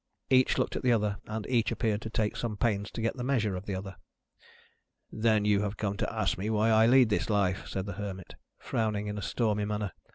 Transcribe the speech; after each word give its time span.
Each 0.31 0.57
looked 0.57 0.75
at 0.75 0.81
the 0.81 0.91
other, 0.91 1.17
and 1.27 1.45
each 1.45 1.71
appeared 1.71 2.01
to 2.01 2.09
take 2.09 2.35
some 2.35 2.57
pains 2.57 2.89
to 2.89 3.03
get 3.03 3.17
the 3.17 3.23
measure 3.23 3.55
of 3.55 3.67
the 3.67 3.75
other. 3.75 3.97
"Then 5.11 5.45
you 5.45 5.61
have 5.61 5.77
come 5.77 5.95
to 5.97 6.11
ask 6.11 6.39
me 6.39 6.49
why 6.49 6.71
I 6.71 6.87
lead 6.87 7.09
this 7.09 7.29
life," 7.29 7.67
said 7.67 7.85
the 7.85 7.93
Hermit, 8.01 8.33
frowning 8.57 9.05
in 9.05 9.19
a 9.19 9.21
stormy 9.21 9.63
manner. 9.65 9.91